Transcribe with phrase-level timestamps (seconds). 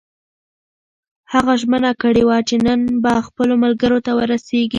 [1.33, 4.69] هغه ژمنه کړې وه چې نن به خپلو ملګرو ته ورسېږي.